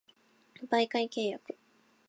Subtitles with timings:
[0.71, 1.43] 媒介契約